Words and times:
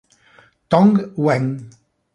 Tong 0.69 1.13
Wen 1.13 1.45